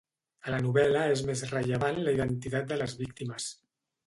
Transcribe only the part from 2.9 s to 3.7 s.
víctimes.